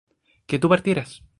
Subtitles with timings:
[0.47, 1.23] que tú partieras